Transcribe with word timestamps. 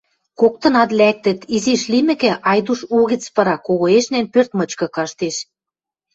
Коктынат 0.39 0.89
лӓктӹт, 0.99 1.39
изиш 1.55 1.81
лимӹкӹ, 1.91 2.31
Айдуш 2.51 2.79
угӹц 2.99 3.23
пыра, 3.35 3.55
когоэшнен, 3.65 4.25
пӧрт 4.33 4.51
мычкы 4.57 4.87
каштеш. 4.95 5.35